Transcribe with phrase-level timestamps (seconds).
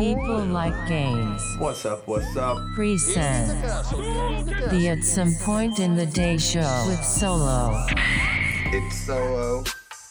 [0.00, 0.44] People oh.
[0.44, 1.42] like games.
[1.58, 2.08] What's up?
[2.08, 2.56] What's up?
[2.74, 3.60] Present
[4.70, 7.84] the At Some Point in the Day show with Solo.
[8.72, 9.62] It's Solo.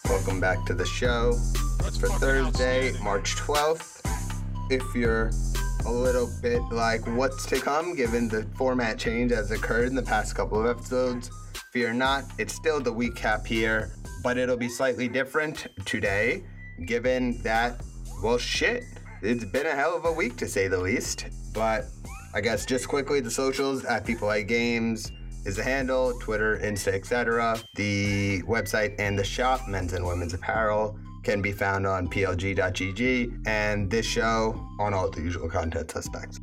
[0.05, 1.33] Welcome back to the show.
[1.85, 4.05] It's for Thursday, March 12th.
[4.69, 5.31] If you're
[5.87, 10.03] a little bit like what's to come, given the format change has occurred in the
[10.03, 11.31] past couple of episodes,
[11.73, 13.89] fear not, it's still the week cap here,
[14.21, 16.43] but it'll be slightly different today,
[16.85, 17.81] given that,
[18.21, 18.83] well, shit,
[19.21, 21.25] it's been a hell of a week to say the least.
[21.53, 21.85] But
[22.33, 25.11] I guess just quickly, the socials at People Like Games
[25.45, 27.59] is the handle, Twitter, Insta, etc.
[27.75, 33.89] The website and the shop, men's and women's apparel, can be found on plg.gg, and
[33.89, 36.39] this show on all the usual content suspects.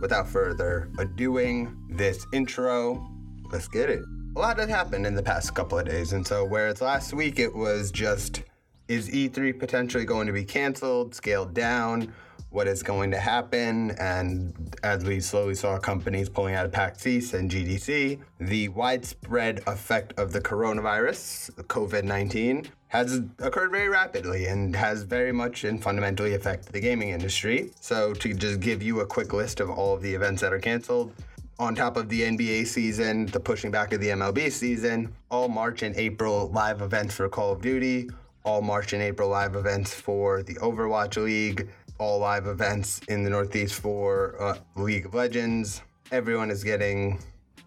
[0.00, 3.06] Without further adoing this intro,
[3.50, 4.02] let's get it.
[4.36, 7.38] A lot has happened in the past couple of days, and so whereas last week
[7.38, 8.42] it was just
[8.88, 12.12] is E3 potentially going to be canceled, scaled down?
[12.50, 13.90] What is going to happen?
[13.92, 19.60] And as we slowly saw companies pulling out of PAX East and GDC, the widespread
[19.66, 25.82] effect of the coronavirus, COVID 19, has occurred very rapidly and has very much and
[25.82, 27.70] fundamentally affected the gaming industry.
[27.80, 30.58] So, to just give you a quick list of all of the events that are
[30.58, 31.12] canceled,
[31.58, 35.82] on top of the NBA season, the pushing back of the MLB season, all March
[35.82, 38.08] and April live events for Call of Duty,
[38.44, 43.30] all March and April live events for the Overwatch League, all live events in the
[43.30, 45.82] Northeast for uh, League of Legends.
[46.10, 47.18] Everyone is getting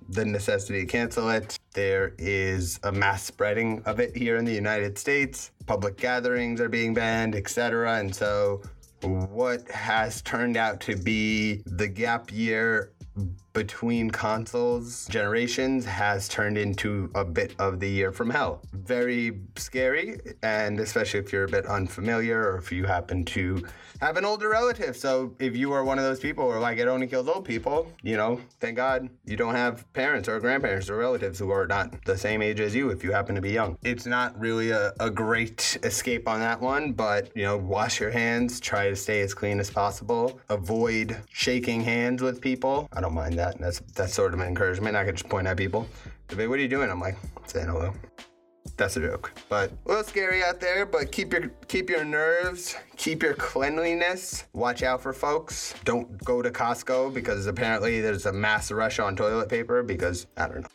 [0.10, 1.58] the necessity to cancel it.
[1.74, 5.52] There is a mass spreading of it here in the United States.
[5.66, 8.00] Public gatherings are being banned, etc.
[8.00, 8.62] And so,
[9.02, 12.92] what has turned out to be the gap year
[13.54, 18.62] between consoles generations has turned into a bit of the year from hell.
[18.74, 23.64] Very scary, and especially if you're a bit unfamiliar or if you happen to
[24.00, 24.98] have an older relative.
[24.98, 27.92] So if you are one of those people are like, it only kills old people,
[28.02, 32.04] you know, thank God you don't have parents or grandparents or relatives who are not
[32.06, 33.78] the same age as you if you happen to be young.
[33.84, 38.10] It's not really a, a great escape on that one, but, you know, wash your
[38.12, 42.90] hands, try to stay as clean as possible, avoid shaking hands with people.
[42.94, 43.41] I don't mind that.
[43.60, 44.96] That's that's sort of an encouragement.
[44.96, 45.88] I could just point at people.
[46.28, 46.90] They, what are you doing?
[46.90, 47.94] I'm like, saying hello.
[48.78, 49.32] That's a joke.
[49.50, 54.46] But a little scary out there, but keep your keep your nerves, keep your cleanliness.
[54.54, 55.74] Watch out for folks.
[55.84, 60.48] Don't go to Costco because apparently there's a mass rush on toilet paper because I
[60.48, 60.68] don't know.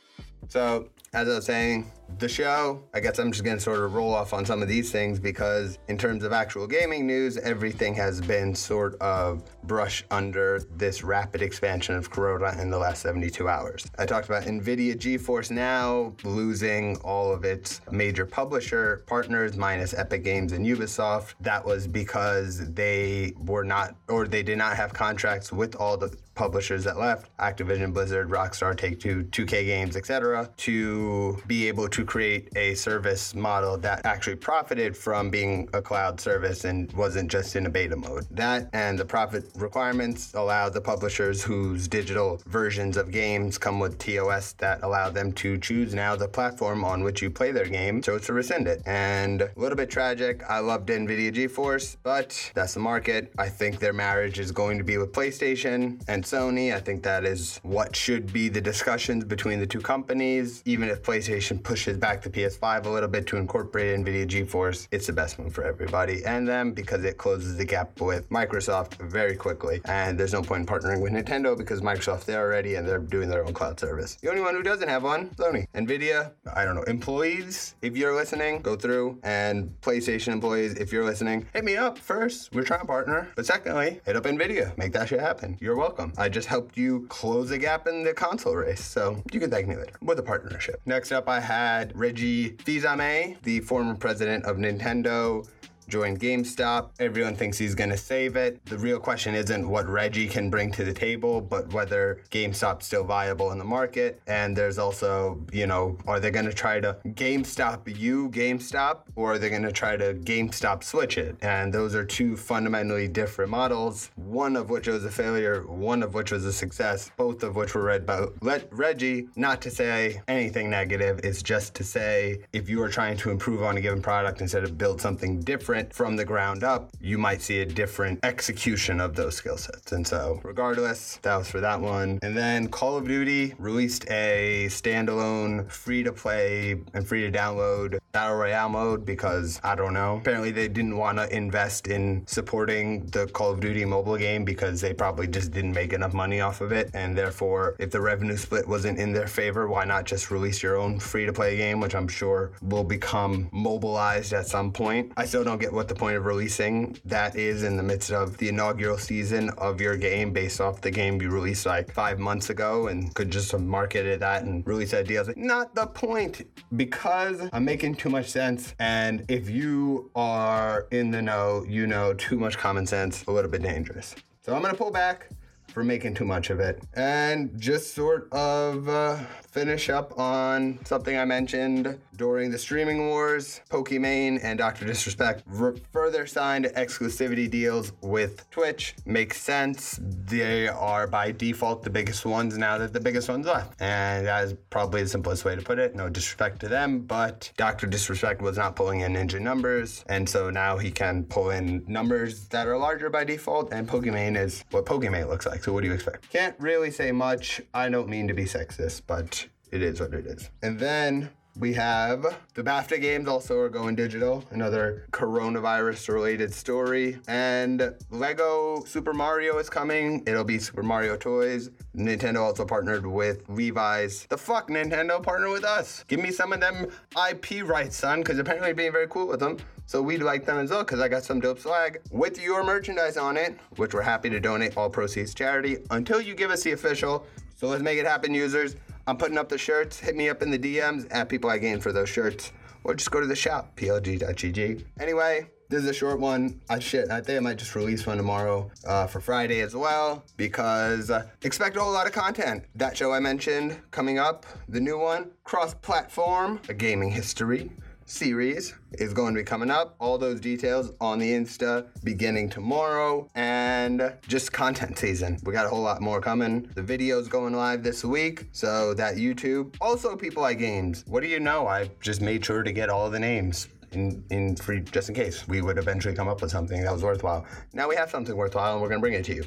[0.48, 3.94] So, as I was saying, the show, I guess I'm just going to sort of
[3.94, 7.94] roll off on some of these things because, in terms of actual gaming news, everything
[7.94, 13.48] has been sort of brushed under this rapid expansion of Corona in the last 72
[13.48, 13.86] hours.
[13.98, 20.24] I talked about NVIDIA GeForce Now losing all of its major publisher partners, minus Epic
[20.24, 21.34] Games and Ubisoft.
[21.40, 26.16] That was because they were not, or they did not have contracts with all the
[26.34, 31.95] publishers that left Activision, Blizzard, Rockstar, Take Two, 2K Games, etc., to be able to
[32.04, 37.56] create a service model that actually profited from being a cloud service and wasn't just
[37.56, 38.26] in a beta mode.
[38.30, 43.98] That and the profit requirements allow the publishers whose digital versions of games come with
[43.98, 48.02] TOS that allow them to choose now the platform on which you play their game,
[48.02, 48.82] so it's to rescind it.
[48.86, 50.42] And a little bit tragic.
[50.48, 53.32] I loved NVIDIA GeForce, but that's the market.
[53.38, 56.74] I think their marriage is going to be with PlayStation and Sony.
[56.74, 60.62] I think that is what should be the discussions between the two companies.
[60.64, 65.06] Even if PlayStation pushes back the PS5 a little bit to incorporate NVIDIA GeForce, it's
[65.06, 69.36] the best move for everybody and them because it closes the gap with Microsoft very
[69.36, 69.80] quickly.
[69.84, 73.28] And there's no point in partnering with Nintendo because Microsoft they're already and they're doing
[73.28, 74.16] their own cloud service.
[74.16, 75.66] The only one who doesn't have one, Sony.
[75.74, 81.04] NVIDIA, I don't know, employees, if you're listening, go through and PlayStation employees, if you're
[81.04, 82.52] listening, hit me up first.
[82.52, 83.28] We're trying to partner.
[83.36, 84.76] But secondly, hit up NVIDIA.
[84.76, 85.56] Make that shit happen.
[85.60, 86.12] You're welcome.
[86.18, 88.82] I just helped you close the gap in the console race.
[88.82, 90.80] So you can thank me later with a partnership.
[90.86, 95.46] Next up, I had Reggie Fils-Aimé, the former president of Nintendo
[95.88, 96.90] joined GameStop.
[96.98, 98.64] Everyone thinks he's going to save it.
[98.66, 103.04] The real question isn't what Reggie can bring to the table, but whether GameStop's still
[103.04, 104.20] viable in the market.
[104.26, 109.34] And there's also, you know, are they going to try to GameStop you, GameStop, or
[109.34, 111.36] are they going to try to GameStop switch it?
[111.42, 116.14] And those are two fundamentally different models, one of which was a failure, one of
[116.14, 119.28] which was a success, both of which were read by Let Reggie.
[119.36, 123.62] Not to say anything negative, it's just to say if you are trying to improve
[123.62, 127.42] on a given product instead of build something different from the ground up, you might
[127.42, 129.92] see a different execution of those skill sets.
[129.92, 132.18] And so, regardless, that was for that one.
[132.22, 137.98] And then Call of Duty released a standalone free to play and free to download
[138.16, 140.16] Battle Royale mode because I don't know.
[140.16, 144.80] Apparently, they didn't want to invest in supporting the Call of Duty mobile game because
[144.80, 146.88] they probably just didn't make enough money off of it.
[146.94, 150.78] And therefore, if the revenue split wasn't in their favor, why not just release your
[150.78, 155.12] own free to play game, which I'm sure will become mobilized at some point?
[155.18, 158.38] I still don't get what the point of releasing that is in the midst of
[158.38, 162.48] the inaugural season of your game based off the game you released like five months
[162.48, 165.28] ago and could just have marketed that and release ideas.
[165.36, 168.74] Not the point because I'm making too much sense.
[168.78, 173.50] And if you are in the know, you know too much common sense, a little
[173.50, 174.14] bit dangerous.
[174.42, 175.28] So I'm gonna pull back
[175.68, 176.82] for making too much of it.
[176.94, 183.60] And just sort of uh, finish up on something I mentioned during the streaming wars.
[183.70, 184.86] Pokimane and Dr.
[184.86, 188.94] Disrespect r- further signed exclusivity deals with Twitch.
[189.04, 189.98] Makes sense.
[190.02, 193.80] They are by default the biggest ones now that the biggest ones left.
[193.80, 195.94] And that is probably the simplest way to put it.
[195.94, 197.86] No disrespect to them, but Dr.
[197.86, 200.04] Disrespect was not pulling in Ninja numbers.
[200.08, 203.72] And so now he can pull in numbers that are larger by default.
[203.72, 205.55] And Pokimane is what Pokimane looks like.
[205.62, 206.30] So what do you expect?
[206.30, 207.60] Can't really say much.
[207.74, 210.50] I don't mean to be sexist, but it is what it is.
[210.62, 212.22] And then we have
[212.54, 217.18] the BAFTA games also are going digital, another coronavirus related story.
[217.28, 220.22] And Lego Super Mario is coming.
[220.26, 221.70] It'll be Super Mario Toys.
[221.96, 224.26] Nintendo also partnered with Levi's.
[224.26, 226.04] The fuck, Nintendo partner with us?
[226.08, 226.88] Give me some of them
[227.28, 229.56] IP rights, son, because apparently being very cool with them.
[229.86, 233.16] So we'd like them as well because I got some dope swag with your merchandise
[233.16, 236.72] on it, which we're happy to donate all proceeds charity until you give us the
[236.72, 237.24] official.
[237.54, 238.74] So let's make it happen, users.
[239.06, 240.00] I'm putting up the shirts.
[240.00, 242.52] Hit me up in the DMs at People I Gain for those shirts.
[242.82, 244.84] Or just go to the shop, plg.gg.
[244.98, 246.60] Anyway, this is a short one.
[246.68, 250.24] I shit, I think I might just release one tomorrow uh, for Friday as well
[250.36, 252.64] because uh, expect a whole lot of content.
[252.74, 257.70] That show I mentioned coming up, the new one, cross-platform, a gaming history
[258.06, 259.96] series is going to be coming up.
[259.98, 265.38] All those details on the Insta beginning tomorrow and just content season.
[265.42, 266.70] We got a whole lot more coming.
[266.74, 269.76] The video's going live this week, so that YouTube.
[269.80, 271.04] Also, people like games.
[271.06, 271.66] What do you know?
[271.66, 273.68] I just made sure to get all the names.
[273.92, 277.02] In, in free just in case we would eventually come up with something that was
[277.02, 277.46] worthwhile.
[277.72, 279.44] Now we have something worthwhile and we're gonna bring it to you.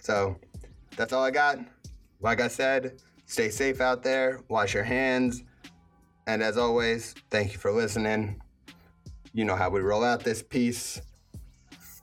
[0.00, 0.36] So
[0.96, 1.58] that's all I got.
[2.20, 5.44] Like I said, stay safe out there, wash your hands,
[6.26, 8.40] and as always, thank you for listening.
[9.32, 11.00] You know how we roll out this piece.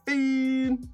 [0.06, 0.88] Feed.